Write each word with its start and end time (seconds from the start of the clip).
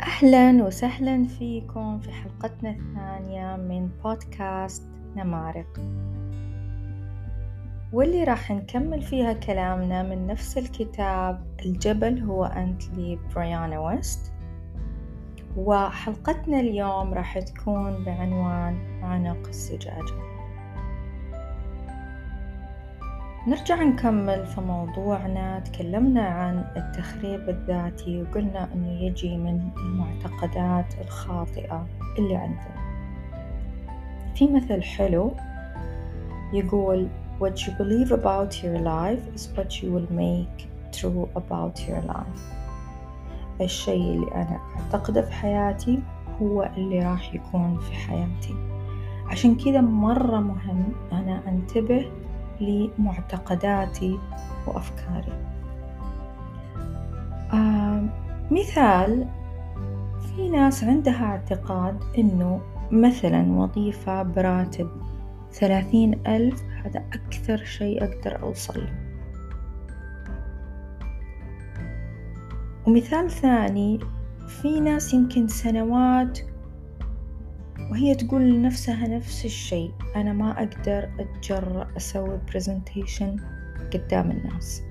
أهلا 0.00 0.64
وسهلا 0.64 1.24
فيكم 1.24 1.98
في 2.00 2.12
حلقتنا 2.12 2.70
الثانية 2.70 3.56
من 3.56 3.88
بودكاست 4.04 4.82
نمارق. 5.16 5.80
واللي 7.92 8.24
راح 8.24 8.50
نكمل 8.50 9.02
فيها 9.02 9.32
كلامنا 9.32 10.02
من 10.02 10.26
نفس 10.26 10.58
الكتاب 10.58 11.46
الجبل 11.64 12.22
هو 12.22 12.44
أنت 12.44 12.82
لبريانا 12.96 13.80
ويست. 13.80 14.32
وحلقتنا 15.56 16.60
اليوم 16.60 17.14
راح 17.14 17.38
تكون 17.38 18.04
بعنوان 18.04 19.02
عنق 19.02 19.46
الزجاجة. 19.46 20.35
نرجع 23.46 23.82
نكمل 23.82 24.46
في 24.46 24.60
موضوعنا. 24.60 25.60
تكلمنا 25.60 26.22
عن 26.22 26.64
التخريب 26.76 27.48
الذاتي 27.48 28.22
وقلنا 28.22 28.72
أنه 28.74 28.92
يجي 28.92 29.36
من 29.36 29.68
المعتقدات 29.76 30.94
الخاطئة 31.04 31.86
اللي 32.18 32.36
عندنا. 32.36 32.76
في 34.34 34.46
مثل 34.46 34.82
حلو 34.82 35.32
يقول 36.52 37.08
What 37.40 37.58
you 37.58 37.70
believe 37.78 38.12
about 38.12 38.62
your 38.62 38.78
life 38.78 39.24
is 39.36 39.48
what 39.56 39.70
you 39.82 39.88
will 39.94 40.10
make 40.10 40.58
true 40.98 41.28
about 41.36 41.76
your 41.88 42.02
life. 42.14 42.40
الشيء 43.60 44.12
اللي 44.14 44.34
أنا 44.34 44.60
أعتقده 44.76 45.22
في 45.22 45.32
حياتي 45.32 46.02
هو 46.42 46.70
اللي 46.76 46.98
راح 46.98 47.34
يكون 47.34 47.78
في 47.78 47.92
حياتي. 47.92 48.54
عشان 49.26 49.54
كذا 49.56 49.80
مرة 49.80 50.40
مهم 50.40 50.92
أنا 51.12 51.42
أنتبه 51.48 52.06
لمعتقداتي 52.60 54.18
وأفكاري. 54.66 55.32
آه 57.52 58.02
مثال 58.50 59.26
في 60.18 60.48
ناس 60.48 60.84
عندها 60.84 61.24
اعتقاد 61.24 61.98
إنه 62.18 62.60
مثلا 62.90 63.52
وظيفة 63.52 64.22
براتب 64.22 64.88
ثلاثين 65.52 66.26
ألف 66.26 66.62
هذا 66.84 67.04
أكثر 67.12 67.56
شيء 67.56 68.04
أقدر 68.04 68.42
أوصل 68.42 68.80
له. 68.80 69.06
ومثال 72.86 73.30
ثاني 73.30 74.00
في 74.46 74.80
ناس 74.80 75.14
يمكن 75.14 75.48
سنوات 75.48 76.38
وهي 77.90 78.14
تقول 78.14 78.42
لنفسها 78.42 79.08
نفس 79.08 79.44
الشيء 79.44 79.92
أنا 80.16 80.32
ما 80.32 80.50
أقدر 80.50 81.08
أتجرأ 81.20 81.88
أسوي 81.96 82.40
برزنتيشن 82.52 83.36
قدام 83.92 84.30
الناس. 84.30 84.82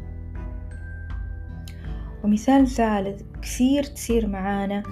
ومثال 2.23 2.67
ثالث 2.67 3.22
كثير 3.41 3.83
تصير 3.83 4.28
معانا 4.28 4.83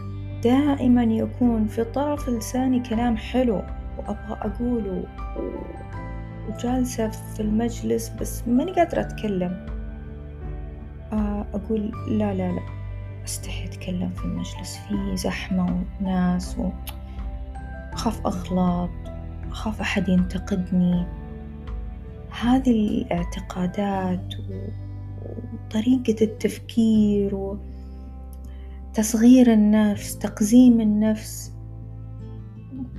دائما 0.44 1.03
يكون 1.03 1.66
في 1.66 1.83
طرف 1.83 2.30
لساني 2.30 2.80
كلام 2.80 3.17
حلو 3.17 3.61
وأبغى 3.97 4.38
أقوله 4.41 5.03
وجالسة 6.49 7.09
في 7.09 7.39
المجلس 7.39 8.09
بس 8.09 8.47
ماني 8.47 8.71
قادرة 8.71 9.02
أتكلم. 9.02 9.66
آه، 11.14 11.45
أقول 11.53 11.91
لا 12.08 12.33
لا 12.33 12.52
لا 12.52 12.61
أستحي 13.25 13.66
أتكلم 13.66 14.09
في 14.09 14.25
المجلس 14.25 14.80
في 14.88 15.17
زحمة 15.17 15.83
وناس 16.02 16.59
و... 16.59 16.69
أخاف 17.94 18.27
أغلط 18.27 18.89
أخاف 19.52 19.81
أحد 19.81 20.09
ينتقدني. 20.09 21.05
هذه 22.41 22.72
الاعتقادات 22.72 24.33
وطريقة 25.69 26.16
التفكير 26.21 27.58
وتصغير 28.89 29.53
النفس 29.53 30.17
تقزيم 30.17 30.81
النفس 30.81 31.53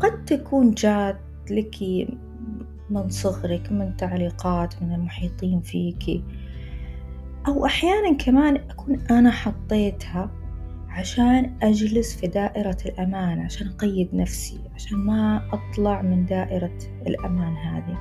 قد 0.01 0.25
تكون 0.25 0.71
جات 0.71 1.21
لك 1.51 2.09
من 2.91 3.09
صغرك 3.09 3.73
من 3.73 3.97
تعليقات 3.97 4.83
من 4.83 4.93
المحيطين 4.95 5.61
فيك. 5.61 6.25
أو 7.49 7.67
أحيانا 7.67 8.17
كمان 8.17 8.57
أكون 8.57 9.01
أنا 9.11 9.31
حطيتها 9.31 10.31
عشان 10.95 11.51
أجلس 11.63 12.17
في 12.17 12.27
دائرة 12.27 12.77
الأمان 12.87 13.41
عشان 13.41 13.69
أقيد 13.69 14.15
نفسي 14.15 14.61
عشان 14.75 14.99
ما 14.99 15.43
أطلع 15.53 16.03
من 16.03 16.27
دائرة 16.27 16.79
الأمان 17.07 17.57
هذه. 17.57 17.99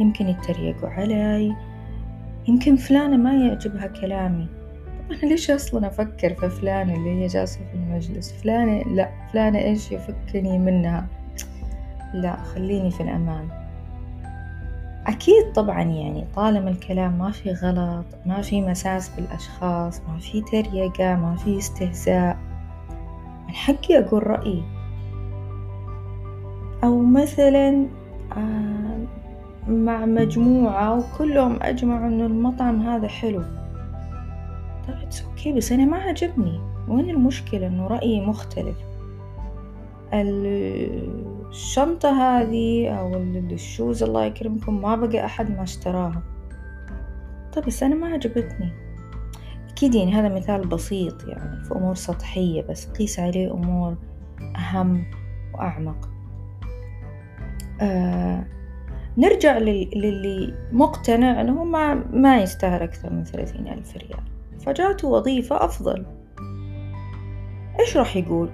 يمكن 0.00 0.28
يتريقوا 0.28 0.88
علي. 0.88 1.56
يمكن 2.48 2.76
فلانة 2.76 3.16
ما 3.16 3.46
يعجبها 3.46 3.86
كلامي. 3.86 4.48
أنا 5.10 5.28
ليش 5.28 5.50
أصلا 5.50 5.86
أفكر 5.86 6.34
في 6.34 6.48
فلانة 6.48 6.94
اللي 6.94 7.10
هي 7.10 7.26
جالسة 7.26 7.60
في 7.70 7.74
المجلس؟ 7.74 8.32
فلانة 8.32 8.94
لا 8.94 9.10
فلانة 9.32 9.58
إيش 9.58 9.92
يفكني 9.92 10.58
منها؟ 10.58 11.06
لا 12.14 12.36
خليني 12.36 12.90
في 12.90 13.02
الأمان. 13.02 13.67
أكيد 15.08 15.52
طبعا 15.52 15.82
يعني 15.82 16.24
طالما 16.36 16.70
الكلام 16.70 17.18
ما 17.18 17.30
في 17.30 17.52
غلط 17.52 18.04
ما 18.26 18.42
في 18.42 18.60
مساس 18.60 19.08
بالأشخاص 19.08 20.00
ما 20.08 20.18
في 20.18 20.40
تريقة 20.40 21.16
ما 21.16 21.36
في 21.36 21.58
استهزاء 21.58 22.38
من 23.48 23.54
حقي 23.54 23.98
أقول 23.98 24.26
رأيي. 24.26 24.62
أو 26.84 27.02
مثلا 27.02 27.86
آه، 28.36 28.98
مع 29.68 30.04
مجموعة 30.04 30.98
وكلهم 30.98 31.58
أجمعوا 31.62 32.08
إنه 32.08 32.26
المطعم 32.26 32.82
هذا 32.82 33.08
حلو. 33.08 33.42
طيب 34.88 35.08
okay 35.30 35.52
بس 35.52 35.72
أنا 35.72 35.84
ما 35.84 35.96
عجبني. 35.96 36.60
وين 36.88 37.10
المشكلة 37.10 37.66
إنه 37.66 37.86
رأيي 37.86 38.26
مختلف؟ 38.26 38.76
الشنطة 41.50 42.10
هذه 42.10 42.88
أو 42.88 43.14
ال 43.14 43.29
shoes 43.29 44.02
الله 44.02 44.24
يكرمكم 44.24 44.82
ما 44.82 44.96
بقى 44.96 45.24
أحد 45.24 45.50
ما 45.50 45.62
اشتراها. 45.62 46.22
طيب 47.52 47.64
بس 47.64 47.82
أنا 47.82 47.94
ما 47.94 48.06
عجبتني. 48.06 48.72
أكيد 49.68 49.94
يعني 49.94 50.12
هذا 50.12 50.28
مثال 50.28 50.66
بسيط 50.66 51.24
يعني 51.28 51.64
في 51.64 51.74
أمور 51.74 51.94
سطحية 51.94 52.62
بس 52.62 52.86
قيس 52.86 53.18
عليه 53.18 53.52
أمور 53.52 53.96
أهم 54.56 55.04
وأعمق. 55.54 56.08
آه 57.80 58.44
نرجع 59.18 59.58
للي 59.58 60.54
مقتنع 60.72 61.40
أنه 61.40 61.64
ما, 61.64 61.94
ما 61.94 62.42
يستاهل 62.42 62.82
أكثر 62.82 63.12
من 63.12 63.24
ثلاثين 63.24 63.68
ألف 63.68 63.96
ريال. 63.96 64.22
فجاته 64.66 65.08
وظيفة 65.08 65.64
أفضل. 65.64 66.06
إيش 67.80 67.96
راح 67.96 68.16
يقول؟ 68.16 68.50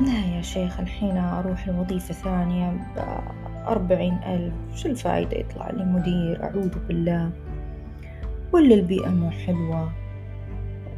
لا 0.00 0.36
يا 0.36 0.42
شيخ 0.42 0.80
الحين 0.80 1.16
أروح 1.16 1.68
لوظيفة 1.68 2.14
ثانية 2.14 2.72
بأربعين 2.96 4.14
ألف. 4.14 4.54
شو 4.74 4.88
الفايدة 4.88 5.36
يطلع 5.36 5.70
لي 5.70 5.84
مدير؟ 5.84 6.44
أعوذ 6.44 6.86
بالله. 6.88 7.30
ولا 8.52 8.74
البيئة 8.74 9.08
مو 9.08 9.30
حلوة. 9.30 9.92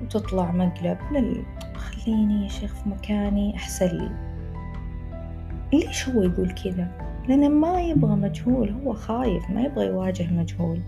وتطلع 0.02 0.52
مقلب. 0.52 0.98
لل... 1.12 1.42
خليني 1.74 2.42
يا 2.44 2.48
شيخ 2.48 2.74
في 2.74 2.88
مكاني. 2.88 3.56
أحسن 3.56 3.86
لي. 3.86 4.10
ليش 5.72 6.08
هو 6.08 6.22
يقول 6.22 6.50
كذا؟ 6.50 6.88
لأنه 7.28 7.48
ما 7.48 7.82
يبغى 7.82 8.16
مجهول. 8.16 8.70
هو 8.70 8.92
خايف. 8.92 9.50
ما 9.50 9.62
يبغى 9.62 9.86
يواجه 9.86 10.32
مجهول. 10.32 10.80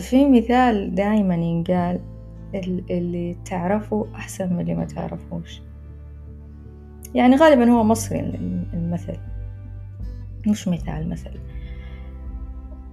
في 0.00 0.28
مثال 0.28 0.94
دايما 0.94 1.34
ينقال. 1.34 2.00
اللي 2.90 3.36
تعرفه 3.44 4.06
أحسن 4.14 4.52
من 4.52 4.60
اللي 4.60 4.74
ما 4.74 4.84
تعرفوش. 4.84 5.62
يعني 7.14 7.36
غالبا 7.36 7.70
هو 7.70 7.84
مصري 7.84 8.20
المثل. 8.74 9.16
مش 10.46 10.68
مثال 10.68 11.10
مثل. 11.10 11.30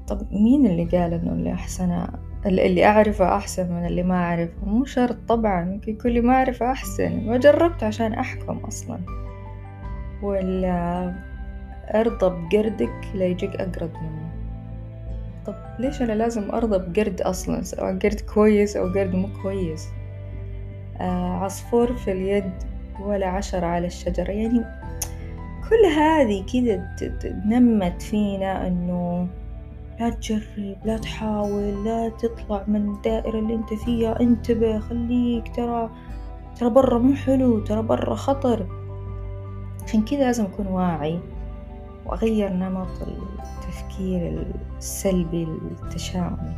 طب 0.07 0.27
مين 0.31 0.65
اللي 0.65 0.83
قال 0.83 1.13
إنه 1.13 1.31
اللي 1.31 1.53
أحسن 1.53 2.07
اللي 2.45 2.85
أعرفه 2.85 3.35
أحسن 3.35 3.71
من 3.71 3.85
اللي 3.85 4.03
ما 4.03 4.15
أعرفه؟ 4.15 4.65
مو 4.65 4.85
شرط 4.85 5.17
طبعا 5.27 5.73
يمكن 5.73 5.91
يكون 5.91 6.11
اللي 6.11 6.21
ما 6.21 6.33
أعرفه 6.33 6.71
أحسن. 6.71 7.25
ما 7.27 7.37
جربت 7.37 7.83
عشان 7.83 8.13
أحكم 8.13 8.57
أصلا. 8.57 8.99
ولا 10.21 11.13
أرضى 11.95 12.29
بقردك 12.29 13.07
لا 13.15 13.25
يجيك 13.25 13.55
أقرب 13.55 13.91
منه. 14.01 14.22
طب 15.45 15.55
ليش 15.79 16.01
أنا 16.01 16.13
لازم 16.13 16.51
أرضى 16.51 16.77
بقرد 16.77 17.21
أصلا 17.21 17.61
سواء 17.61 17.99
قرد 17.99 18.21
كويس 18.33 18.77
أو 18.77 18.87
قرد 18.87 19.15
مو 19.15 19.27
كويس؟ 19.43 19.87
آه 21.01 21.37
عصفور 21.37 21.93
في 21.93 22.11
اليد 22.11 22.51
ولا 22.99 23.27
عشرة 23.27 23.65
على 23.65 23.87
الشجرة. 23.87 24.31
يعني 24.31 24.65
كل 25.69 25.85
هذه 25.97 26.45
كذا 26.53 26.95
نمت 27.45 28.01
فينا 28.01 28.67
إنه 28.67 29.27
لا 29.99 30.09
تجرب 30.09 30.75
لا 30.85 30.97
تحاول 30.97 31.85
لا 31.85 32.09
تطلع 32.09 32.63
من 32.67 32.89
الدائرة 32.89 33.39
اللي 33.39 33.53
أنت 33.53 33.73
فيها 33.73 34.19
انتبه 34.19 34.79
خليك 34.79 35.55
ترى 35.55 35.89
ترى 36.59 36.69
برا 36.69 36.97
مو 36.97 37.15
حلو 37.15 37.59
ترى 37.59 37.81
برا 37.81 38.15
خطر. 38.15 38.67
عشان 39.83 40.05
كذا 40.05 40.19
لازم 40.19 40.45
أكون 40.45 40.67
واعي 40.67 41.19
وأغير 42.05 42.53
نمط 42.53 42.87
التفكير 43.93 44.45
السلبي 44.77 45.43
التشاؤمي 45.43 46.55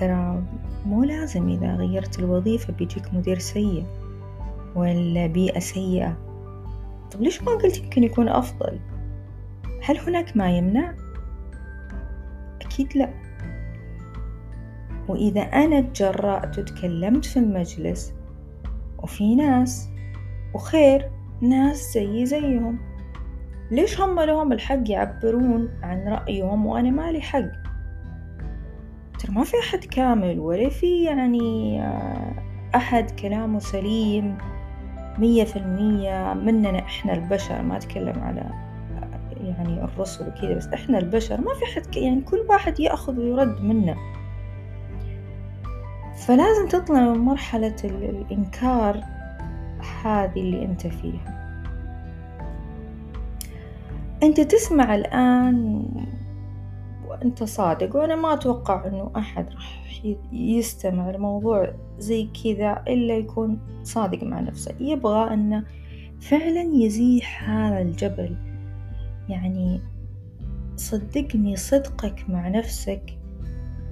ترى 0.00 0.42
مو 0.86 1.04
لازم 1.04 1.48
إذا 1.48 1.74
غيرت 1.74 2.18
الوظيفة 2.18 2.72
بيجيك 2.72 3.14
مدير 3.14 3.38
سيء 3.38 3.86
ولا 4.74 5.26
بيئة 5.26 5.58
سيئة. 5.58 6.16
طب 7.10 7.22
ليش 7.22 7.42
ما 7.42 7.52
قلت 7.52 7.78
يمكن 7.78 8.04
يكون 8.04 8.28
أفضل؟ 8.28 8.78
هل 9.82 9.98
هناك 9.98 10.36
ما 10.36 10.58
يمنع؟ 10.58 10.94
أكيد 12.60 12.96
لا. 12.96 13.10
وإذا 15.08 15.40
أنا 15.40 15.80
تجرأت 15.80 16.58
وتكلمت 16.58 17.24
في 17.24 17.38
المجلس 17.38 18.14
وفي 18.98 19.34
ناس 19.34 19.88
وخير 20.54 21.10
ناس 21.40 21.92
زي 21.94 22.26
زيهم. 22.26 22.78
ليش 23.70 24.00
هم 24.00 24.20
لهم 24.20 24.52
الحق 24.52 24.90
يعبرون 24.90 25.68
عن 25.82 26.08
رأيهم 26.08 26.66
وأنا 26.66 26.90
مالي 26.90 27.20
حق؟ 27.20 27.50
ترى 29.18 29.32
ما 29.32 29.44
في 29.44 29.58
أحد 29.58 29.84
كامل 29.84 30.40
ولا 30.40 30.68
في 30.68 31.04
يعني 31.04 31.80
آه، 31.82 32.34
أحد 32.74 33.10
كلامه 33.10 33.58
سليم 33.58 34.38
مية 35.18 35.44
في 35.44 35.56
المية 35.56 36.34
مننا 36.34 36.78
إحنا 36.78 37.14
البشر. 37.14 37.62
ما 37.62 37.76
أتكلم 37.76 38.20
على 38.22 38.40
آه، 38.40 39.44
يعني 39.44 39.84
الرسل 39.84 40.28
وكذا 40.28 40.54
بس 40.54 40.66
إحنا 40.66 40.98
البشر. 40.98 41.40
ما 41.40 41.54
في 41.54 41.66
حد 41.66 41.96
يعني 41.96 42.20
كل 42.20 42.38
واحد 42.48 42.80
يأخذ 42.80 43.18
ويرد 43.18 43.60
منا. 43.60 43.96
فلازم 46.26 46.68
تطلع 46.68 47.00
من 47.00 47.18
مرحلة 47.18 47.76
الإنكار 47.84 49.00
هذه 50.04 50.40
اللي 50.40 50.64
أنت 50.64 50.86
فيها. 50.86 51.49
أنت 54.22 54.40
تسمع 54.40 54.94
الآن 54.94 55.86
وأنت 57.08 57.44
صادق 57.44 57.96
وأنا 57.96 58.16
ما 58.16 58.34
أتوقع 58.34 58.86
أنه 58.86 59.10
أحد 59.16 59.48
راح 59.50 60.02
يستمع 60.32 61.10
لموضوع 61.10 61.74
زي 61.98 62.28
كذا 62.44 62.82
إلا 62.88 63.16
يكون 63.16 63.58
صادق 63.82 64.22
مع 64.22 64.40
نفسه. 64.40 64.74
يبغى 64.80 65.34
أنه 65.34 65.64
فعلا 66.20 66.62
يزيح 66.74 67.50
هذا 67.50 67.82
الجبل. 67.82 68.36
يعني 69.28 69.80
صدقني 70.76 71.56
صدقك 71.56 72.30
مع 72.30 72.48
نفسك 72.48 73.18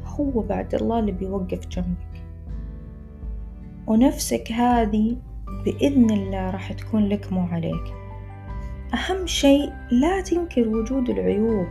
هو 0.04 0.40
بعد 0.40 0.74
الله 0.74 0.98
اللي 0.98 1.12
بيوقف 1.12 1.66
جنبك. 1.66 2.26
ونفسك 3.86 4.52
هذه 4.52 5.16
بإذن 5.64 6.10
الله 6.10 6.50
راح 6.50 6.72
تكون 6.72 7.08
لك 7.08 7.32
مو 7.32 7.40
عليك. 7.40 7.94
أهم 8.94 9.26
شيء 9.26 9.72
لا 9.90 10.20
تنكر 10.20 10.68
وجود 10.68 11.10
العيوب 11.10 11.66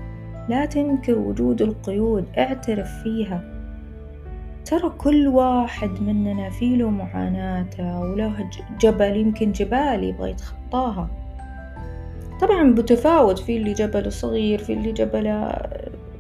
لا 0.50 0.66
تنكر 0.66 1.18
وجود 1.18 1.62
القيود 1.62 2.26
اعترف 2.38 2.88
فيها. 3.04 3.54
ترى 4.66 4.90
كل 4.90 5.28
واحد 5.28 6.02
مننا 6.02 6.50
في 6.50 6.76
له 6.76 6.90
معاناته 6.90 8.00
وله 8.00 8.50
جبل 8.80 9.18
يمكن 9.18 9.52
جبال 9.52 10.04
يبغى 10.04 10.30
يتخطاها. 10.30 11.10
طبعا 12.42 12.74
بتفاوت 12.74 13.40
في 13.40 13.58
اللي 13.58 13.74
جبل 13.74 14.12
صغير 14.12 14.60
في 14.60 14.74
اللي 14.74 14.92
جبل 14.92 15.52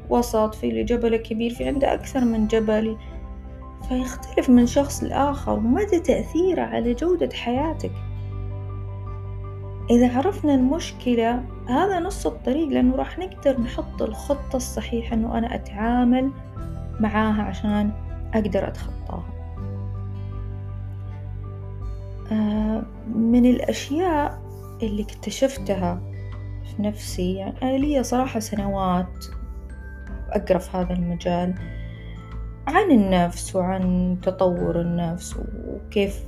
وسط 0.09 0.55
في 0.55 0.69
اللي 0.69 0.83
جبل 0.83 1.17
كبير 1.17 1.53
في 1.53 1.67
عنده 1.67 1.94
أكثر 1.94 2.25
من 2.25 2.47
جبل. 2.47 2.97
فيختلف 3.89 4.49
من 4.49 4.65
شخص 4.65 5.03
لآخر 5.03 5.53
ومدى 5.53 5.99
تأثيره 5.99 6.61
على 6.61 6.94
جودة 6.94 7.29
حياتك. 7.33 7.91
إذا 9.89 10.18
عرفنا 10.18 10.56
المشكلة 10.56 11.44
هذا 11.69 12.00
نص 12.00 12.28
الطريق 12.28 12.68
لأنه 12.68 12.95
راح 12.95 13.19
نقدر 13.19 13.62
نحط 13.62 14.01
الخطة 14.01 14.56
الصحيحة 14.56 15.13
أنه 15.13 15.38
أنا 15.38 15.56
أتعامل 15.56 16.31
معاها 17.00 17.42
عشان 17.42 17.92
أقدر 18.34 18.68
أتخطاها. 18.68 19.34
آه، 22.31 22.84
من 23.16 23.45
الأشياء 23.45 24.42
اللي 24.84 25.01
اكتشفتها 25.04 26.01
في 26.63 26.81
نفسي 26.81 27.33
يعني 27.33 27.78
لي 27.78 28.04
صراحة 28.04 28.40
سنوات 28.40 29.25
أقرأ 30.30 30.57
في 30.57 30.78
هذا 30.78 30.94
المجال 30.94 31.56
عن 32.68 32.92
النفس 32.92 33.56
وعن 33.56 34.18
تطور 34.22 34.81
النفس 34.81 35.36
وكيف 35.68 36.24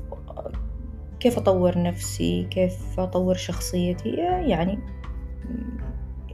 كيف 1.20 1.38
أطور 1.38 1.82
نفسي؟ 1.82 2.44
كيف 2.44 3.00
أطور 3.00 3.36
شخصيتي؟ 3.36 4.10
يعني 4.48 4.80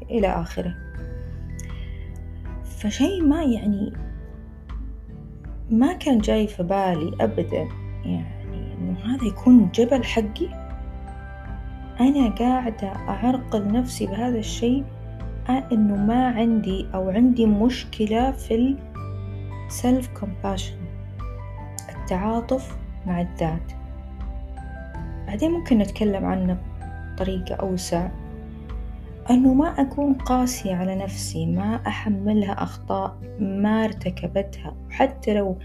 إلى 0.10 0.28
آخره. 0.28 0.76
فشي 2.64 3.22
ما 3.22 3.44
يعني 3.44 3.94
ما 5.70 5.94
كان 5.94 6.18
جاي 6.18 6.48
في 6.48 6.64
بالي 6.64 7.12
أبدا. 7.22 7.68
يعني 8.06 8.74
إنه 8.74 9.00
هذا 9.00 9.26
يكون 9.26 9.70
جبل 9.72 10.04
حقي. 10.04 10.48
أنا 12.00 12.30
قاعدة 12.30 12.88
أعرقل 12.88 13.72
نفسي 13.72 14.08
بهذا 14.08 14.40
الشيء 14.40 14.84
إنه 15.50 15.96
ما 15.96 16.28
عندي 16.28 16.88
أو 16.94 17.10
عندي 17.10 17.46
مشكلة 17.46 18.32
في 18.32 18.78
compassion 20.20 20.78
التعاطف 21.90 22.78
مع 23.06 23.22
الذات. 23.22 23.85
بعدين 25.28 25.52
ممكن 25.52 25.78
نتكلم 25.78 26.26
عنه 26.26 26.58
بطريقة 27.14 27.56
أوسع. 27.56 28.10
أنه 29.30 29.54
ما 29.54 29.68
أكون 29.68 30.14
قاسية 30.14 30.76
على 30.76 30.96
نفسي 30.96 31.46
ما 31.46 31.76
أحملها 31.88 32.64
أخطاء 32.64 33.18
ما 33.40 33.86
ارتكبتها. 33.86 34.76
حتى 34.90 35.34
لو 35.34 35.58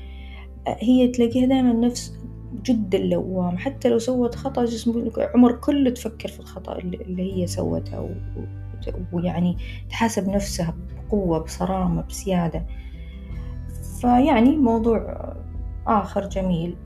هي 0.67 1.09
تلاقيها 1.09 1.47
دائما 1.47 1.73
نفس 1.73 2.19
جدا 2.63 2.99
لوام 2.99 3.59
حتى 3.59 3.89
لو 3.89 3.99
سوت 3.99 4.35
خطأ 4.35 4.65
جسم 4.65 5.11
عمر 5.35 5.53
كله 5.53 5.91
تفكر 5.91 6.29
في 6.29 6.41
الخطأ 6.41 6.79
اللي 6.79 7.43
هي 7.43 7.47
سوته 7.47 8.11
ويعني 9.13 9.57
تحاسب 9.91 10.29
نفسها 10.29 10.75
بقوة 11.09 11.39
بصرامة 11.39 12.03
بزيادة. 12.03 12.67
فيعني 14.01 14.57
موضوع 14.57 15.33
آخر 15.87 16.29
جميل. 16.29 16.77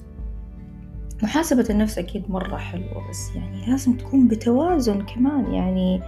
محاسبة 1.25 1.67
النفس 1.71 1.99
أكيد 1.99 2.31
مرة 2.31 2.57
حلوة 2.57 3.11
بس 3.11 3.31
يعني 3.37 3.67
لازم 3.67 3.97
تكون 3.97 4.29
بتوازن 4.29 5.03
كمان 5.03 5.53
يعني 5.53 6.03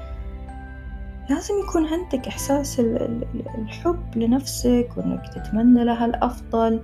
لازم 1.31 1.55
يكون 1.69 1.87
عندك 1.87 2.29
إحساس 2.29 2.81
الحب 3.59 4.17
لنفسك 4.17 4.89
وإنك 4.97 5.23
تتمنى 5.35 5.85
لها 5.85 6.07
الأفضل. 6.07 6.81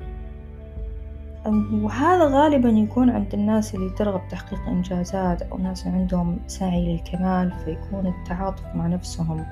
وهذا 1.72 2.24
غالبا 2.24 2.68
يكون 2.68 3.10
عند 3.10 3.34
الناس 3.34 3.74
اللي 3.74 3.90
ترغب 3.90 4.20
تحقيق 4.30 4.60
إنجازات 4.68 5.42
أو 5.42 5.58
ناس 5.58 5.86
عندهم 5.86 6.38
سعي 6.46 6.92
للكمال 6.92 7.52
فيكون 7.64 8.06
التعاطف 8.06 8.64
مع 8.74 8.86
نفسهم 8.86 9.46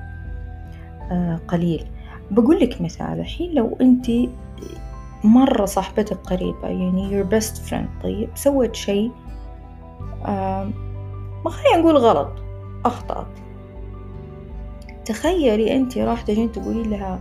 آه، 1.11 1.39
قليل. 1.47 1.85
بقول 2.31 2.59
لك 2.59 2.81
مثال 2.81 3.19
الحين 3.19 3.53
لو 3.53 3.77
أنت 3.81 4.07
مرة 5.23 5.65
صاحبتك 5.65 6.17
قريبة 6.17 6.67
يعني 6.67 7.23
your 7.23 7.25
best 7.25 7.69
friend. 7.69 8.03
طيب 8.03 8.29
سوت 8.35 8.75
شيء 8.75 9.11
ما 11.45 11.49
خلينا 11.49 11.77
نقول 11.77 11.97
غلط 11.97 12.31
أخطأت. 12.85 13.27
تخيلي 15.05 15.75
أنت 15.75 15.97
راح 15.97 16.21
تجين 16.21 16.51
تقولي 16.51 16.83
لها 16.83 17.19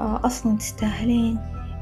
آه 0.00 0.20
أصلا 0.24 0.56
تستاهلين 0.56 1.38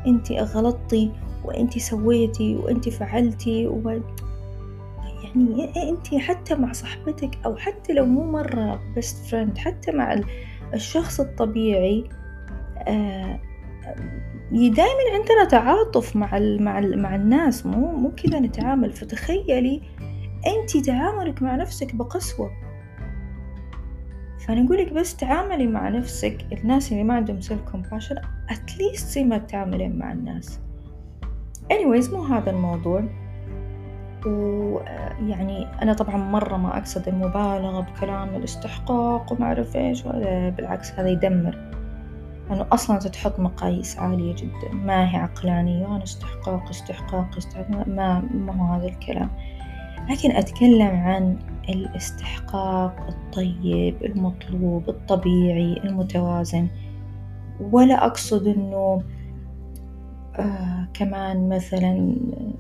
أنت 0.07 0.33
غلطتي 0.33 1.13
وأنت 1.45 1.79
سويتي 1.79 2.57
وأنت 2.57 2.89
فعلتي 2.89 3.67
و... 3.67 4.01
يعني 5.25 5.91
أنت 5.91 6.15
حتى 6.15 6.55
مع 6.55 6.73
صاحبتك 6.73 7.39
أو 7.45 7.57
حتى 7.57 7.93
لو 7.93 8.05
مو 8.05 8.33
مرة 8.33 8.81
best 8.95 9.27
friend 9.27 9.59
حتى 9.59 9.93
مع 9.93 10.21
الشخص 10.75 11.21
الطبيعي 11.21 12.05
آه 12.89 13.41
دائما 14.53 15.15
عندنا 15.15 15.45
تعاطف 15.51 16.17
مع 16.17 16.39
مع 16.39 16.81
مع 16.81 17.15
الناس. 17.15 17.67
مو 17.67 17.93
مو 17.93 18.11
كذا 18.11 18.41
نتعامل. 18.41 18.93
فتخيلي 18.93 19.81
انت 20.47 20.87
تعاملك 20.87 21.43
مع 21.43 21.57
نفسك 21.57 21.95
بقسوة. 21.95 22.51
فأنا 24.47 24.67
اقولك 24.67 24.93
بس 24.93 25.17
تعاملي 25.17 25.67
مع 25.67 25.89
نفسك 25.89 26.39
الناس 26.53 26.93
اللي 26.93 27.05
ما 27.05 27.15
عندهم 27.15 27.41
self 27.41 27.61
compassion 27.71 28.17
at 28.51 28.68
least 28.68 29.09
زي 29.09 29.25
ما 29.25 29.39
تتعاملين 29.39 29.99
مع 29.99 30.13
الناس. 30.13 30.61
Anyways 31.73 32.13
مو 32.13 32.23
هذا 32.23 32.51
الموضوع. 32.51 33.05
ويعني 34.27 35.67
أنا 35.83 35.93
طبعا 35.93 36.17
مرة 36.17 36.57
ما 36.57 36.79
أقصد 36.79 37.09
المبالغة 37.09 37.81
بكلام 37.81 38.35
الاستحقاق 38.35 39.33
وما 39.33 39.47
أعرف 39.47 39.77
إيش 39.77 40.03
بالعكس 40.57 40.93
هذا 40.93 41.09
يدمر. 41.09 41.78
أنه 42.51 42.67
أصلا 42.73 42.99
تحط 42.99 43.41
مقاييس 43.41 43.99
عالية 43.99 44.35
جدا. 44.35 44.73
ما 44.73 45.15
هي 45.15 45.17
عقلانية 45.17 45.87
أنا 45.87 46.05
استحقاق 46.05 46.69
استحقاق 46.69 47.37
استحقاق 47.37 47.89
ما 47.89 48.21
ما 48.35 48.53
هو 48.53 48.75
هذا 48.75 48.87
الكلام. 48.89 49.31
لكن 50.11 50.31
أتكلم 50.31 50.91
عن 50.91 51.39
الاستحقاق 51.69 53.07
الطيب 53.09 54.05
المطلوب 54.05 54.89
الطبيعي 54.89 55.77
المتوازن. 55.85 56.69
ولا 57.61 58.07
أقصد 58.07 58.47
إنه 58.47 59.03
آه 60.39 60.89
كمان 60.95 61.49
مثلا 61.49 62.17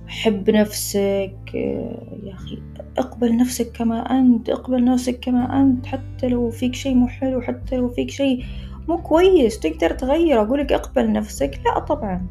حب 0.09 0.51
نفسك 0.51 1.37
آه 1.55 2.19
يا 2.23 2.35
أخي 2.35 2.63
اقبل 2.99 3.37
نفسك 3.37 3.73
كما 3.73 4.19
أنت 4.19 4.49
اقبل 4.49 4.85
نفسك 4.85 5.21
كما 5.21 5.61
أنت 5.61 5.87
حتى 5.87 6.29
لو 6.29 6.51
فيك 6.51 6.75
شي 6.75 6.95
مو 6.95 7.09
حلو 7.09 7.41
حتى 7.41 7.77
لو 7.77 7.89
فيك 7.89 8.11
شي 8.11 8.45
مو 8.89 8.99
كويس 8.99 9.61
تقدر 9.61 9.91
تغيره 9.91 10.43
أقولك 10.43 10.73
اقبل 10.73 11.13
نفسك. 11.13 11.61
لا 11.65 11.79
طبعا. 11.79 12.27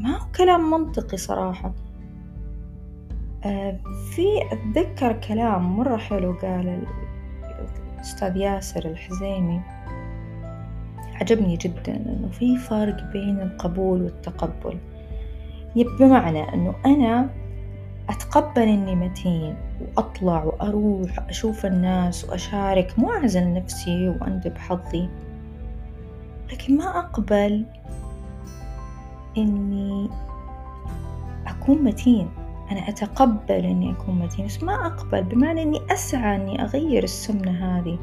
ما 0.00 0.16
هو 0.16 0.26
كلام 0.36 0.70
منطقي 0.70 1.16
صراحة. 1.16 1.72
آه 3.44 3.78
في 4.10 4.26
أتذكر 4.52 5.12
كلام 5.12 5.76
مرة 5.76 5.96
حلو 5.96 6.32
قال 6.32 6.82
الأستاذ 7.94 8.36
ياسر 8.36 8.84
الحزيمي. 8.84 9.60
عجبني 11.20 11.56
جدا 11.56 11.96
إنه 11.96 12.28
في 12.28 12.56
فرق 12.56 13.12
بين 13.12 13.40
القبول 13.40 14.02
والتقبل. 14.02 14.78
بمعنى 15.76 16.54
إنه 16.54 16.74
أنا 16.86 17.28
أتقبل 18.08 18.62
إني 18.62 18.94
متين 18.94 19.56
وأطلع 19.80 20.44
وأروح 20.44 21.28
أشوف 21.28 21.66
الناس 21.66 22.24
وأشارك. 22.24 22.98
مو 22.98 23.12
أعزل 23.12 23.52
نفسي 23.52 24.08
وأندب 24.08 24.58
حظي. 24.58 25.08
لكن 26.52 26.76
ما 26.76 26.98
أقبل 26.98 27.66
إني 29.38 30.10
أكون 31.46 31.84
متين. 31.84 32.28
أنا 32.70 32.88
أتقبل 32.88 33.54
إني 33.54 33.92
أكون 33.92 34.18
متين 34.18 34.46
بس 34.46 34.62
ما 34.62 34.86
أقبل 34.86 35.22
بمعنى 35.22 35.62
إني 35.62 35.80
أسعى 35.90 36.36
إني 36.36 36.62
أغير 36.62 37.04
السمنة 37.04 37.50
هذه. 37.50 37.98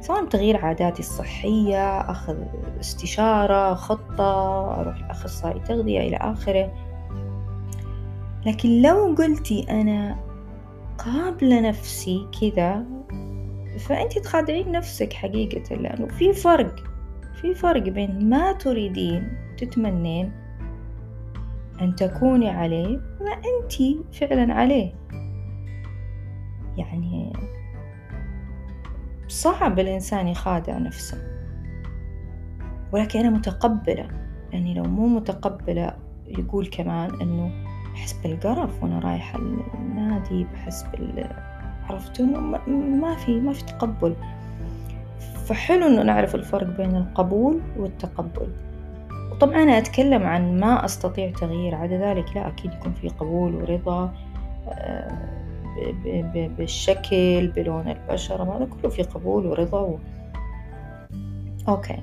سواء 0.00 0.24
تغيير 0.24 0.64
عاداتي 0.64 1.00
الصحية 1.00 2.00
أخذ 2.00 2.36
استشارة 2.80 3.74
خطة 3.74 4.74
أروح 4.80 5.00
لأخصائي 5.00 5.60
تغذية 5.60 6.00
إلى 6.00 6.16
آخره. 6.16 6.72
لكن 8.46 8.82
لو 8.82 9.14
قلتي 9.18 9.66
أنا 9.70 10.16
قابلة 10.98 11.60
نفسي 11.60 12.26
كذا 12.40 12.84
فأنت 13.78 14.18
تخادعين 14.18 14.72
نفسك 14.72 15.12
حقيقة 15.12 15.74
لأنه 15.74 16.06
في 16.06 16.32
فرق. 16.32 16.89
في 17.40 17.54
فرق 17.54 17.82
بين 17.82 18.28
ما 18.28 18.52
تريدين 18.52 19.32
تتمنين 19.58 20.32
أن 21.80 21.94
تكوني 21.94 22.48
عليه 22.48 23.00
وما 23.20 23.32
أنت 23.32 23.72
فعلا 24.14 24.54
عليه. 24.54 24.94
يعني 26.76 27.32
صعب 29.28 29.78
الإنسان 29.78 30.28
يخادع 30.28 30.78
نفسه. 30.78 31.18
ولكن 32.92 33.18
أنا 33.18 33.30
متقبلة 33.30 34.08
يعني 34.52 34.74
لو 34.74 34.84
مو 34.84 35.06
متقبلة 35.06 35.96
يقول 36.26 36.66
كمان 36.66 37.20
إنه 37.20 37.52
بحس 37.92 38.12
بالقرف 38.12 38.82
وأنا 38.82 38.98
رايحة 38.98 39.38
النادي 39.74 40.44
بحس 40.44 40.82
بال 40.82 41.30
عرفت 41.84 42.20
إنه 42.20 42.40
ما 42.76 43.16
في 43.16 43.40
ما 43.40 43.52
في 43.52 43.64
تقبل. 43.64 44.16
فحلو 45.50 45.86
إنه 45.86 46.02
نعرف 46.02 46.34
الفرق 46.34 46.76
بين 46.76 46.96
القبول 46.96 47.60
والتقبل. 47.78 48.48
وطبعا 49.32 49.62
أنا 49.62 49.78
أتكلم 49.78 50.22
عن 50.22 50.60
ما 50.60 50.84
أستطيع 50.84 51.30
تغيير 51.30 51.74
عدا 51.74 51.96
ذلك 51.96 52.36
لا 52.36 52.48
أكيد 52.48 52.72
يكون 52.74 52.92
في 52.92 53.08
قبول 53.08 53.54
ورضا 53.54 54.14
آه، 54.68 55.18
بالشكل 56.58 57.48
بلون 57.56 57.88
البشرة 57.88 58.56
هذا 58.56 58.64
كله 58.64 58.90
في 58.90 59.02
قبول 59.02 59.46
ورضا 59.46 59.80
و... 59.80 59.98
okay. 61.68 61.98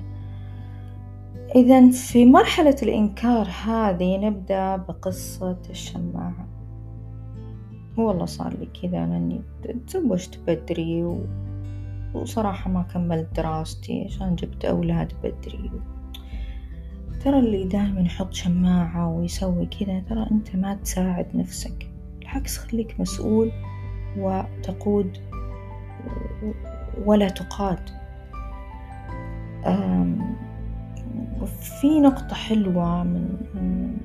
إذا 1.54 1.90
في 1.90 2.24
مرحلة 2.24 2.76
الإنكار 2.82 3.48
هذه 3.66 4.16
نبدأ 4.16 4.76
بقصة 4.76 5.58
الشماعة. 5.70 6.48
والله 7.96 8.24
صار 8.24 8.54
لي 8.54 8.68
كذا 8.82 9.04
أني 9.04 9.40
تزوجت 9.86 10.38
بدري 10.46 11.02
و... 11.04 11.18
وصراحة 12.14 12.70
ما 12.70 12.82
كملت 12.82 13.36
دراستي 13.36 14.04
عشان 14.04 14.34
جبت 14.34 14.64
أولاد 14.64 15.12
بدري. 15.22 15.70
ترى 17.24 17.38
اللي 17.38 17.64
دائما 17.64 18.00
يحط 18.00 18.32
شماعة 18.32 19.08
ويسوي 19.08 19.66
كذا 19.66 20.00
ترى 20.00 20.26
أنت 20.30 20.56
ما 20.56 20.74
تساعد 20.74 21.26
نفسك. 21.34 21.90
بالعكس 22.18 22.58
خليك 22.58 23.00
مسؤول 23.00 23.52
وتقود 24.18 25.18
ولا 27.04 27.28
تقاد. 27.28 27.90
وفي 31.40 32.00
نقطة 32.00 32.34
حلوة 32.34 33.02
من 33.02 33.96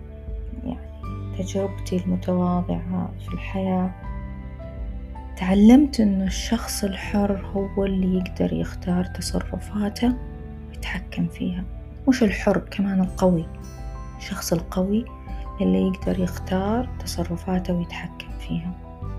يعني 0.64 1.38
تجربتي 1.38 1.98
المتواضعة 2.06 3.10
في 3.20 3.34
الحياة. 3.34 3.92
تعلمت 5.48 6.00
إن 6.00 6.22
الشخص 6.22 6.84
الحر 6.84 7.46
هو 7.54 7.86
اللي 7.86 8.18
يقدر 8.18 8.54
يختار 8.54 9.06
تصرفاته 9.06 10.14
ويتحكم 10.70 11.28
فيها. 11.28 11.64
مش 12.08 12.24
الحر 12.24 12.58
كمان 12.58 13.02
القوي. 13.02 13.46
الشخص 14.18 14.54
القوي 14.54 15.06
اللي 15.62 15.88
يقدر 15.88 16.20
يختار 16.20 16.90
تصرفاته 17.00 17.74
ويتحكم 17.74 18.28
فيها. 18.40 18.72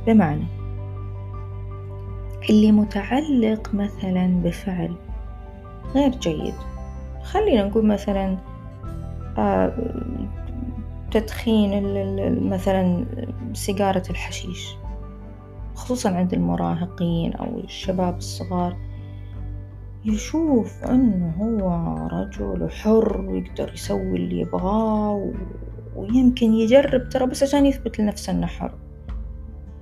بمعنى 0.07 0.45
اللي 2.51 2.73
متعلق 2.73 3.75
مثلا 3.75 4.27
بفعل 4.45 4.95
غير 5.95 6.11
جيد. 6.11 6.55
خلينا 7.23 7.65
نقول 7.65 7.87
مثلا 7.87 8.39
آه، 9.39 9.73
تدخين 11.11 11.83
مثلا 12.49 13.05
سيجارة 13.53 14.03
الحشيش. 14.11 14.84
خصوصا 15.85 16.11
عند 16.11 16.35
المراهقين 16.35 17.33
أو 17.33 17.59
الشباب 17.59 18.17
الصغار 18.17 18.77
يشوف 20.05 20.85
أنه 20.85 21.35
هو 21.39 21.97
رجل 22.07 22.71
حر 22.71 23.21
ويقدر 23.21 23.73
يسوي 23.75 24.17
اللي 24.17 24.41
يبغاه 24.41 25.33
ويمكن 25.97 26.53
يجرب 26.53 27.09
ترى 27.09 27.27
بس 27.27 27.43
عشان 27.43 27.67
يثبت 27.67 28.01
لنفسه 28.01 28.33
أنه 28.33 28.47
حر. 28.47 28.75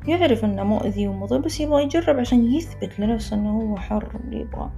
يعرف 0.07 0.45
أنه 0.45 0.63
مؤذي 0.63 1.09
ومضر 1.09 1.39
بس 1.39 1.61
يبغى 1.61 1.83
يجرب 1.83 2.19
عشان 2.19 2.53
يثبت 2.53 3.01
لنفسه 3.01 3.37
أنه 3.37 3.61
هو 3.61 3.77
حر 3.77 4.21
اللي 4.25 4.41
يبغاه. 4.41 4.73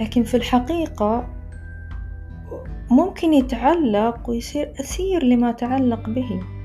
لكن 0.00 0.22
في 0.22 0.36
الحقيقة 0.36 1.28
ممكن 2.90 3.34
يتعلق 3.34 4.30
ويصير 4.30 4.72
أسير 4.80 5.24
لما 5.24 5.52
تعلق 5.52 6.10
به. 6.10 6.55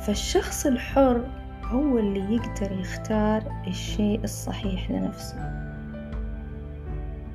فالشخص 0.00 0.66
الحر 0.66 1.24
هو 1.64 1.98
اللي 1.98 2.34
يقدر 2.34 2.72
يختار 2.80 3.42
الشيء 3.66 4.24
الصحيح 4.24 4.90
لنفسه. 4.90 5.58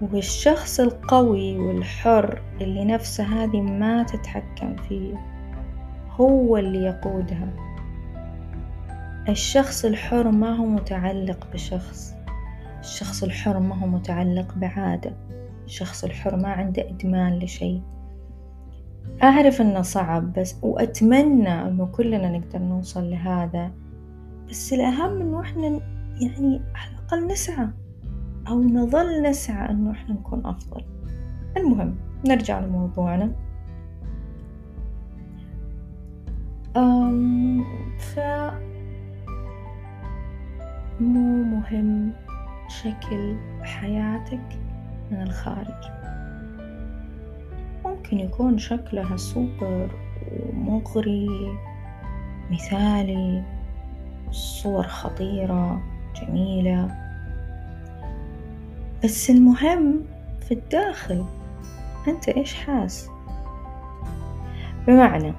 والشخص 0.01 0.79
القوي 0.79 1.57
والحر 1.57 2.41
اللي 2.61 2.85
نفسه 2.85 3.23
هذه 3.23 3.61
ما 3.61 4.03
تتحكم 4.03 4.75
فيه 4.75 5.15
هو 6.09 6.57
اللي 6.57 6.83
يقودها. 6.83 7.49
الشخص 9.29 9.85
الحر 9.85 10.31
ما 10.31 10.55
هو 10.55 10.65
متعلق 10.65 11.47
بشخص. 11.53 12.13
الشخص 12.79 13.23
الحر 13.23 13.59
ما 13.59 13.75
هو 13.79 13.87
متعلق 13.87 14.53
بعادة. 14.55 15.15
الشخص 15.65 16.03
الحر 16.03 16.35
ما 16.35 16.47
عنده 16.47 16.89
إدمان 16.89 17.39
لشيء. 17.39 17.81
أعرف 19.23 19.61
إنه 19.61 19.81
صعب 19.81 20.33
بس 20.33 20.55
وأتمنى 20.61 21.67
إنه 21.67 21.85
كلنا 21.85 22.37
نقدر 22.37 22.59
نوصل 22.59 23.09
لهذا. 23.09 23.71
بس 24.49 24.73
الأهم 24.73 25.21
إنه 25.21 25.41
إحنا 25.41 25.67
يعني 26.21 26.61
على 26.75 26.91
الأقل 26.91 27.27
نسعى 27.27 27.67
أو 28.47 28.63
نظل 28.63 29.21
نسعى 29.21 29.69
إنه 29.69 29.91
إحنا 29.91 30.13
نكون 30.13 30.45
أفضل. 30.45 30.83
المهم 31.57 31.95
نرجع 32.27 32.59
لموضوعنا. 32.59 33.31
أم 36.77 37.63
ف 37.97 38.19
مو 40.99 41.43
مهم 41.43 42.11
شكل 42.67 43.35
حياتك 43.63 44.59
من 45.11 45.21
الخارج. 45.21 45.83
ممكن 47.85 48.19
يكون 48.19 48.57
شكلها 48.57 49.17
سوبر 49.17 49.89
ومغري 50.49 51.29
مثالي 52.51 53.43
صور 54.31 54.83
خطيرة 54.83 55.81
جميلة. 56.21 56.95
بس 59.03 59.29
المهم 59.29 60.01
في 60.41 60.53
الداخل 60.53 61.25
أنت 62.07 62.29
إيش 62.29 62.53
حاس؟ 62.53 63.09
بمعنى 64.87 65.33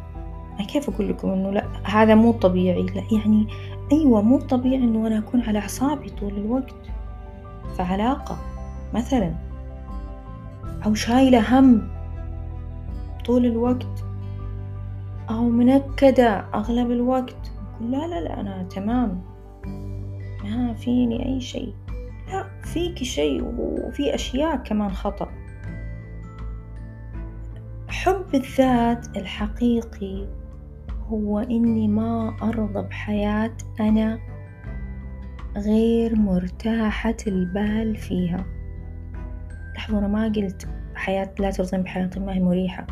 كيف 0.69 0.91
أقول 0.91 1.09
لكم 1.09 1.31
إنه 1.31 1.51
لا 1.51 1.65
هذا 1.85 2.15
مو 2.15 2.33
طبيعي. 2.33 2.83
لا 2.83 3.03
يعني 3.13 3.47
أيوة 3.93 4.23
مو 4.23 4.41
طبيعي 4.41 4.77
إنه 4.77 5.07
أنا 5.07 5.19
أكون 5.19 5.41
على 5.41 5.59
أعصابي 5.59 6.11
طول 6.11 6.33
الوقت. 6.37 6.75
في 7.77 7.83
علاقة 7.83 8.39
مثلا 8.95 9.35
أو 10.87 10.95
شايلة 10.95 11.59
هم. 11.59 11.94
طول 13.25 13.47
الوقت 13.47 14.05
أو 15.31 15.49
منكدة 15.49 16.45
أغلب 16.55 16.91
الوقت. 16.91 17.53
لا 17.81 18.07
لا 18.07 18.21
لا 18.21 18.41
أنا 18.41 18.63
تمام. 18.63 19.23
ما 20.45 20.75
فيني 20.75 21.27
أي 21.27 21.41
شيء. 21.41 21.75
لا 22.29 22.47
فيك 22.63 23.03
شيء 23.03 23.45
وفي 23.59 24.15
أشياء 24.15 24.57
كمان 24.57 24.91
خطأ. 24.91 25.29
حب 27.89 28.35
الذات 28.35 29.17
الحقيقي 29.17 30.27
هو 31.09 31.39
إني 31.39 31.89
ما 31.89 32.37
أرضى 32.43 32.83
بحياة 32.89 33.57
أنا 33.81 34.19
غير 35.57 36.17
مرتاحة 36.17 37.17
البال 37.27 37.97
فيها. 37.97 38.45
لاحظوا 39.75 39.99
أنا 39.99 40.09
ما 40.09 40.25
قلت 40.25 40.69
حياة 40.95 41.35
لا 41.39 41.51
ترضين 41.51 41.83
بحياة 41.83 42.11
ما 42.17 42.35
هي 42.35 42.41
مريحة. 42.41 42.87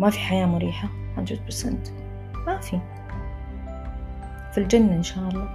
ما 0.00 0.10
في 0.10 0.18
حياة 0.18 0.46
مريحة 0.46 0.88
100% 1.16 1.20
ما 2.46 2.58
في. 2.60 2.80
في 4.52 4.58
الجنة 4.58 4.92
إن 4.96 5.02
شاء 5.02 5.28
الله. 5.28 5.48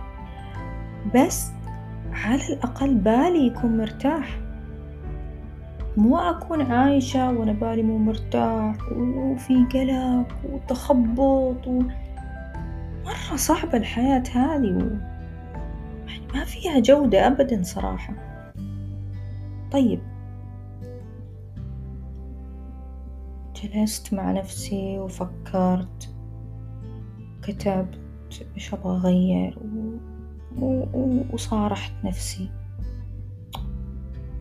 بس 1.15 1.51
على 2.11 2.47
الأقل 2.53 2.95
بالي 2.95 3.47
يكون 3.47 3.77
مرتاح. 3.77 4.39
مو 5.97 6.17
أكون 6.17 6.71
عايشة 6.71 7.31
وأنا 7.31 7.51
بالي 7.51 7.83
مو 7.83 7.97
مرتاح 7.97 8.75
وفي 8.91 9.65
قلق 9.73 10.27
وتخبط 10.53 11.67
و... 11.67 11.81
مرة 13.05 13.35
صعبة 13.35 13.77
الحياة 13.77 14.23
هذه 14.35 14.71
و... 14.71 14.79
يعني 16.07 16.27
ما 16.33 16.45
فيها 16.45 16.79
جودة 16.79 17.27
أبدا 17.27 17.63
صراحة. 17.63 18.13
طيب. 19.71 20.14
جلست 23.67 24.13
مع 24.13 24.31
نفسي 24.31 24.99
وفكرت 24.99 26.15
كتبت 27.41 27.99
إيش 28.55 28.73
أبغى 28.73 28.97
أغير 28.97 29.59
و... 30.59 30.85
و... 30.93 31.23
وصارحت 31.33 31.93
نفسي. 32.03 32.49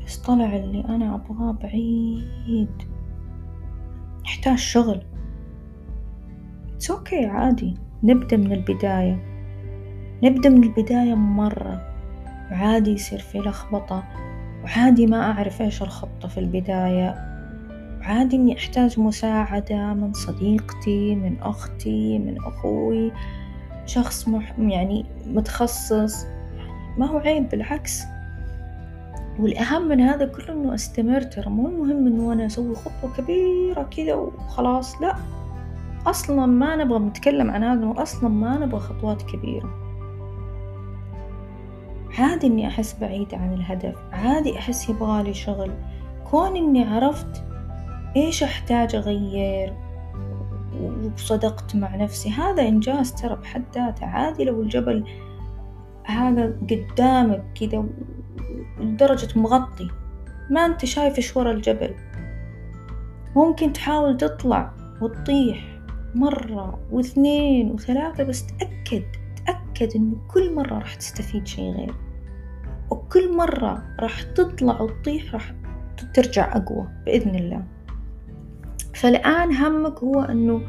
بس 0.05 0.17
طلع 0.17 0.57
اللي 0.57 0.85
أنا 0.85 1.15
أبغاه 1.15 1.53
بعيد. 1.53 2.83
يحتاج 4.25 4.59
شغل. 4.59 5.03
it's 6.75 6.91
okay 6.91 7.27
عادي. 7.27 7.75
نبدأ 8.03 8.37
من 8.37 8.53
البداية. 8.53 9.23
نبدأ 10.23 10.49
من 10.49 10.65
البداية 10.65 11.15
مرة. 11.15 11.95
وعادي 12.51 12.91
يصير 12.91 13.19
في 13.19 13.39
لخبطة. 13.39 14.05
وعادي 14.65 15.07
ما 15.07 15.33
أعرف 15.33 15.63
إيش 15.63 15.83
الخطة 15.83 16.29
في 16.29 16.41
البداية. 16.41 17.34
وعادي 18.05 18.37
إني 18.37 18.59
أحتاج 18.59 19.01
مساعدة 19.01 19.95
من 19.95 20.13
صديقتي 20.13 21.15
من 21.15 21.41
أختي 21.41 22.19
من 22.19 22.37
أخوي 22.47 23.13
شخص 23.87 24.29
مح 24.29 24.59
يعني 24.59 25.05
متخصص. 25.27 26.27
ما 26.99 27.07
هو 27.07 27.19
عيب 27.19 27.49
بالعكس. 27.49 28.03
والأهم 29.39 29.89
من 29.89 30.01
هذا 30.01 30.27
كله 30.27 30.53
إنه 30.53 30.75
أستمر 30.75 31.21
ترى. 31.21 31.51
مو 31.51 31.69
المهم 31.69 32.07
إنه 32.07 32.33
أنا 32.33 32.47
أسوي 32.47 32.75
خطوة 32.75 33.17
كبيرة 33.17 33.83
كذا 33.83 34.15
وخلاص 34.15 35.03
لا. 35.03 35.17
أصلا 36.07 36.47
ما 36.47 36.77
نبغى 36.77 36.99
نتكلم 36.99 37.51
عن 37.51 37.65
هذا 37.65 37.87
وأصلا 37.87 38.29
ما 38.29 38.59
نبغى 38.59 38.81
خطوات 38.81 39.23
كبيرة. 39.23 39.71
عادي 42.19 42.47
إني 42.47 42.69
أحس 42.69 42.97
بعيدة 43.01 43.37
عن 43.37 43.53
الهدف. 43.53 43.97
عادي 44.13 44.59
أحس 44.59 44.89
يبغالي 44.89 45.35
شغل. 45.35 45.71
كون 46.31 46.57
إني 46.57 46.85
عرفت 46.85 47.54
إيش 48.17 48.43
أحتاج 48.43 48.95
أغير؟ 48.95 49.75
وصدقت 51.15 51.77
مع 51.77 51.97
نفسي 51.97 52.31
هذا 52.31 52.69
إنجاز 52.69 53.13
ترى 53.13 53.37
بحد 53.37 53.65
ذاته. 53.75 54.07
عادي 54.07 54.45
لو 54.45 54.63
الجبل 54.63 55.05
هذا 56.05 56.57
قدامك 56.71 57.45
كذا 57.61 57.85
لدرجة 58.81 59.39
مغطي 59.39 59.89
ما 60.51 60.67
أنت 60.67 60.85
شايف 60.85 61.17
إيش 61.17 61.37
ورا 61.37 61.53
الجبل. 61.53 61.95
ممكن 63.37 63.73
تحاول 63.73 64.17
تطلع 64.17 64.73
وتطيح 65.01 65.79
مرة 66.15 66.79
واثنين 66.93 67.71
وثلاثة 67.71 68.25
بس 68.25 68.47
تأكد 68.47 69.05
تأكد 69.47 69.97
إنه 69.97 70.17
كل 70.29 70.55
مرة 70.55 70.79
راح 70.79 70.95
تستفيد 70.95 71.47
شي 71.47 71.71
غير. 71.71 71.95
وكل 72.91 73.37
مرة 73.37 73.83
راح 74.01 74.23
تطلع 74.23 74.81
وتطيح 74.81 75.35
راح 75.35 75.55
ترجع 76.15 76.57
أقوى 76.57 76.89
بإذن 77.07 77.35
الله. 77.35 77.65
فالآن 78.95 79.53
همك 79.53 79.99
هو 79.99 80.21
أنه 80.21 80.61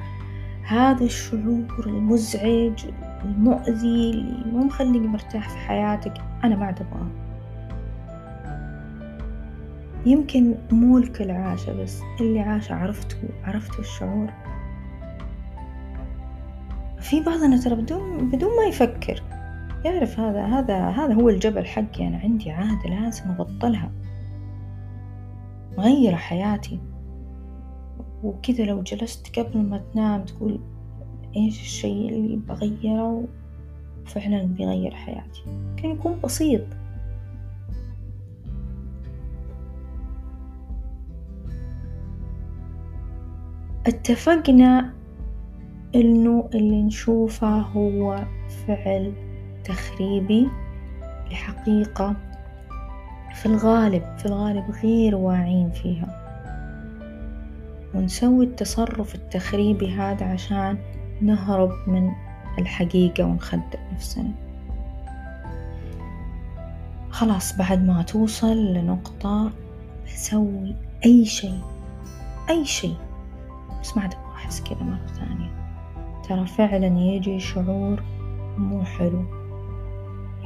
هذا 0.67 1.03
الشعور 1.03 1.85
المزعج 1.85 2.85
المؤذي 3.25 4.09
اللي 4.09 4.51
مو 4.51 4.63
مخليك 4.63 5.01
مرتاح 5.01 5.49
في 5.49 5.57
حياتك 5.57 6.13
أنا 6.43 6.55
ما 6.55 6.69
أبغاه. 6.69 7.07
يمكن 10.05 10.55
مو 10.71 10.97
الكل 10.97 11.31
عاشه 11.31 11.81
بس 11.83 12.01
اللي 12.21 12.39
عاشه 12.39 12.75
عرفته 12.75 13.17
عرفتوا 13.43 13.79
الشعور. 13.79 14.33
في 16.99 17.21
بعضنا 17.21 17.57
ترى 17.57 17.75
بدون 17.75 18.29
بدون 18.29 18.49
ما 18.57 18.63
يفكر. 18.63 19.23
يعرف 19.85 20.19
هذا 20.19 20.45
هذا 20.45 20.89
هذا 20.89 21.13
هو 21.13 21.29
الجبل 21.29 21.65
حقي 21.65 22.07
أنا 22.07 22.17
عندي 22.17 22.51
عادة 22.51 22.89
لازم 22.89 23.29
أبطلها. 23.29 23.91
مغيرة 25.77 26.15
حياتي. 26.15 26.79
وكذا 28.23 28.63
لو 28.63 28.81
جلست 28.81 29.39
قبل 29.39 29.57
ما 29.57 29.83
تنام 29.93 30.25
تقول 30.25 30.59
إيش 31.35 31.61
الشيء 31.61 32.09
اللي 32.09 32.35
بغيره؟ 32.35 33.23
وفعلا 34.05 34.43
بيغير 34.43 34.95
حياتي. 34.95 35.43
كان 35.77 35.91
يكون 35.91 36.19
بسيط. 36.23 36.61
اتفقنا 43.87 44.93
إنه 45.95 46.49
اللي 46.55 46.83
نشوفه 46.83 47.59
هو 47.59 48.25
فعل 48.67 49.13
تخريبي. 49.63 50.47
لحقيقة 51.31 52.15
في 53.35 53.45
الغالب 53.45 54.17
في 54.17 54.25
الغالب 54.25 54.71
غير 54.83 55.15
واعين 55.15 55.69
فيها. 55.69 56.14
ونسوي 57.95 58.45
التصرف 58.45 59.15
التخريبي 59.15 59.91
هذا 59.95 60.25
عشان 60.25 60.77
نهرب 61.21 61.71
من 61.87 62.11
الحقيقة 62.59 63.23
ونخدع 63.23 63.79
نفسنا. 63.93 64.31
خلاص 67.09 67.57
بعد 67.57 67.85
ما 67.85 68.01
توصل 68.01 68.73
لنقطة 68.73 69.51
بسوي 70.05 70.75
أي 71.05 71.25
شيء 71.25 71.59
أي 72.49 72.65
شيء. 72.65 72.95
بس 73.81 73.97
ما 73.97 74.03
عاد 74.03 74.13
أحس 74.35 74.61
كذا 74.61 74.83
مرة 74.83 75.07
ثانية. 75.07 75.49
ترى 76.29 76.47
فعلا 76.47 76.99
يجي 76.99 77.39
شعور 77.39 78.03
مو 78.57 78.83
حلو. 78.83 79.23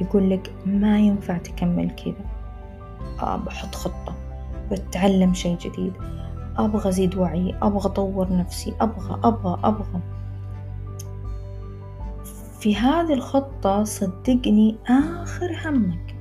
يقول 0.00 0.30
لك 0.30 0.52
ما 0.66 0.98
ينفع 0.98 1.38
تكمل 1.38 1.90
كذا. 1.90 2.24
آه 3.22 3.36
بحط 3.36 3.74
خطة 3.74 4.14
بتعلم 4.70 5.34
شيء 5.34 5.58
جديد. 5.58 5.92
أبغى 6.64 6.88
أزيد 6.88 7.14
وعي 7.14 7.54
أبغى 7.62 7.86
أطور 7.86 8.36
نفسي 8.36 8.74
أبغى 8.80 9.20
أبغى 9.24 9.60
أبغى. 9.64 10.00
في 12.60 12.76
هذه 12.76 13.12
الخطة 13.12 13.84
صدقني 13.84 14.76
آخر 14.88 15.60
همك 15.64 16.16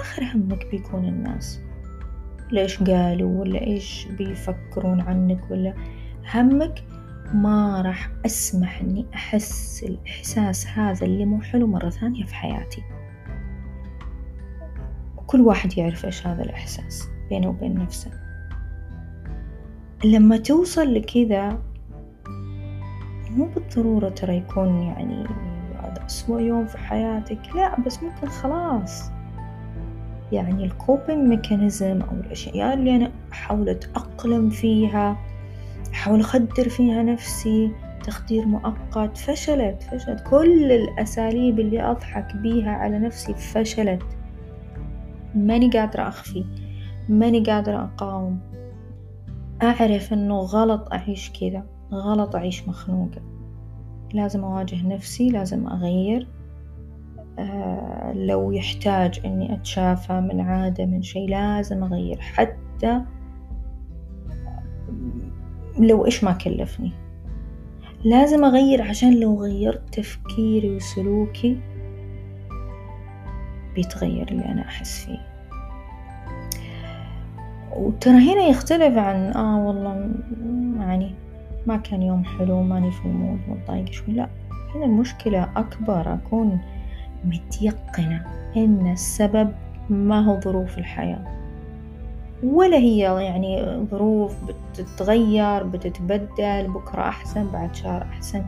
آخر 0.00 0.24
همك 0.24 0.66
بيكون 0.70 1.04
الناس. 1.04 1.60
ليش 2.52 2.82
قالوا 2.82 3.40
ولا 3.40 3.60
إيش 3.60 4.08
بيفكرون 4.18 5.00
عنك 5.00 5.50
ولا؟ 5.50 5.74
همك 6.34 6.84
ما 7.34 7.82
راح 7.82 8.10
أسمح 8.26 8.80
إني 8.80 9.06
أحس 9.14 9.84
الإحساس 9.88 10.66
هذا 10.66 11.06
اللي 11.06 11.24
مو 11.24 11.40
حلو 11.40 11.66
مرة 11.66 11.90
ثانية 11.90 12.24
في 12.24 12.34
حياتي. 12.34 12.82
وكل 15.16 15.40
واحد 15.40 15.78
يعرف 15.78 16.04
إيش 16.04 16.26
هذا 16.26 16.42
الإحساس 16.42 17.08
بينه 17.28 17.48
وبين 17.48 17.74
نفسه. 17.74 18.25
لما 20.04 20.36
توصل 20.36 20.94
لكذا 20.94 21.58
مو 23.30 23.44
بالضرورة 23.44 24.08
ترى 24.08 24.36
يكون 24.36 24.82
يعني 24.82 25.24
هذا 25.82 26.06
أسوأ 26.06 26.40
يوم 26.40 26.66
في 26.66 26.78
حياتك 26.78 27.38
لا 27.54 27.80
بس 27.80 28.02
ممكن 28.02 28.28
خلاص. 28.28 29.10
يعني 30.32 30.64
ال 30.64 30.73
coping 30.73 31.28
mechanism 31.28 32.00
أو 32.02 32.14
الأشياء 32.14 32.74
اللي 32.74 32.96
أنا 32.96 33.10
أحاول 33.32 33.68
أتأقلم 33.68 34.50
فيها 34.50 35.16
أحاول 35.92 36.20
أخدر 36.20 36.68
فيها 36.68 37.02
نفسي 37.02 37.70
تخدير 38.04 38.46
مؤقت 38.46 39.16
فشلت 39.16 39.82
فشلت. 39.82 40.20
كل 40.30 40.72
الأساليب 40.72 41.60
اللي 41.60 41.82
أضحك 41.82 42.36
بيها 42.36 42.70
على 42.70 42.98
نفسي 42.98 43.34
فشلت. 43.34 44.02
ماني 45.34 45.70
قادرة 45.70 46.08
أخفي 46.08 46.44
ماني 47.08 47.40
قادرة 47.40 47.84
أقاوم. 47.84 48.55
أعرف 49.62 50.12
أنه 50.12 50.38
غلط 50.38 50.92
أعيش 50.92 51.32
كذا 51.40 51.66
غلط 51.92 52.36
أعيش 52.36 52.68
مخنوقة. 52.68 53.22
لازم 54.12 54.44
أواجه 54.44 54.86
نفسي 54.86 55.28
لازم 55.28 55.68
أغير. 55.68 56.28
آه 57.38 58.12
لو 58.12 58.52
يحتاج 58.52 59.20
إني 59.24 59.54
أتشافى 59.54 60.20
من 60.20 60.40
عادة 60.40 60.86
من 60.86 61.02
شي 61.02 61.26
لازم 61.26 61.84
أغير. 61.84 62.20
حتى 62.20 63.02
لو 65.78 66.04
إيش 66.06 66.24
ما 66.24 66.32
كلفني. 66.32 66.92
لازم 68.04 68.44
أغير 68.44 68.82
عشان 68.82 69.20
لو 69.20 69.42
غيرت 69.42 69.94
تفكيري 69.94 70.76
وسلوكي 70.76 71.60
بيتغير 73.74 74.28
اللي 74.28 74.44
أنا 74.44 74.62
أحس 74.62 75.06
فيه. 75.06 75.35
وترى 77.78 78.32
هنا 78.32 78.42
يختلف 78.42 78.98
عن 78.98 79.32
آه 79.32 79.66
والله 79.66 80.10
يعني 80.80 81.14
ما 81.66 81.76
كان 81.76 82.02
يوم 82.02 82.24
حلو 82.24 82.62
ماني 82.62 82.90
في 82.90 83.04
المود 83.04 83.38
متضايقة 83.48 83.92
شوي. 83.92 84.14
لا 84.14 84.28
هنا 84.74 84.84
المشكلة 84.84 85.48
أكبر 85.56 86.14
أكون 86.14 86.60
متيقنة 87.24 88.26
إن 88.56 88.92
السبب 88.92 89.52
ما 89.90 90.20
هو 90.24 90.40
ظروف 90.40 90.78
الحياة 90.78 91.24
ولا 92.44 92.76
هي 92.76 92.98
يعني 93.24 93.78
ظروف 93.90 94.36
بتتغير 94.44 95.62
بتتبدل 95.62 96.68
بكرة 96.68 97.00
أحسن 97.00 97.50
بعد 97.52 97.74
شهر 97.74 98.02
أحسن. 98.02 98.44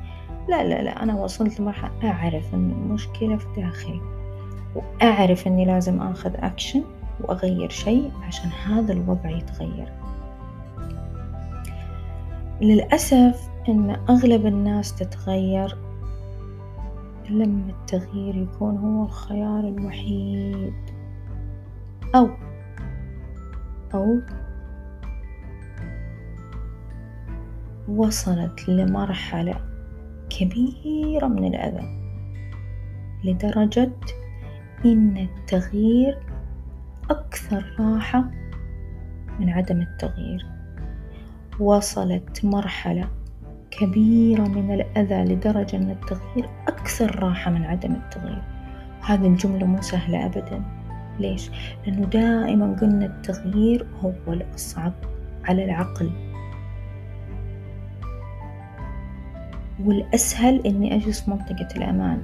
لا 0.48 0.64
لا 0.64 0.82
لا 0.82 1.02
أنا 1.02 1.14
وصلت 1.14 1.60
لمرحلة 1.60 1.90
أعرف 2.04 2.54
أن 2.54 2.70
المشكلة 2.70 3.36
في 3.36 3.46
داخلي 3.56 4.00
وأعرف 4.74 5.46
أني 5.46 5.64
لازم 5.64 6.00
أخذ 6.02 6.34
أكشن 6.34 6.82
وأغير 7.20 7.70
شيء 7.70 8.12
عشان 8.22 8.50
هذا 8.50 8.92
الوضع 8.92 9.30
يتغير. 9.30 9.92
للأسف 12.60 13.48
أن 13.68 13.90
أغلب 13.90 14.46
الناس 14.46 14.94
تتغير 14.94 15.76
لما 17.30 17.70
التغيير 17.70 18.36
يكون 18.36 18.76
هو 18.76 19.04
الخيار 19.04 19.68
الوحيد. 19.68 20.74
أو 22.14 22.28
أو 23.94 24.20
وصلت 27.88 28.68
لمرحلة 28.68 29.60
كبيرة 30.30 31.26
من 31.26 31.54
الأذى 31.54 31.98
لدرجة 33.24 33.92
إن 34.84 35.16
التغيير 35.16 36.18
أكثر 37.10 37.64
راحة 37.80 38.24
من 39.40 39.50
عدم 39.50 39.80
التغيير. 39.80 40.46
وصلت 41.60 42.44
مرحلة 42.44 43.08
كبيرة 43.70 44.42
من 44.42 44.74
الأذى 44.74 45.34
لدرجة 45.34 45.76
أن 45.76 45.90
التغيير 45.90 46.48
أكثر 46.68 47.22
راحة 47.22 47.50
من 47.50 47.64
عدم 47.64 47.92
التغيير. 47.92 48.42
هذه 49.06 49.26
الجملة 49.26 49.66
مو 49.66 49.82
سهلة 49.82 50.26
أبدا. 50.26 50.62
ليش؟ 51.18 51.50
لأنه 51.86 52.06
دائما 52.06 52.76
قلنا 52.80 53.06
التغيير 53.06 53.86
هو 54.04 54.32
الأصعب 54.32 54.92
على 55.44 55.64
العقل. 55.64 56.10
والأسهل 59.84 60.66
إني 60.66 60.96
أجلس 60.96 61.20
في 61.20 61.30
منطقة 61.30 61.68
الأمان. 61.76 62.22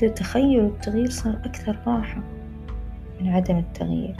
فتخيلوا 0.00 0.68
التغيير 0.68 1.10
صار 1.10 1.34
أكثر 1.34 1.78
راحة. 1.86 2.22
من 3.20 3.28
عدم 3.28 3.58
التغيير. 3.58 4.16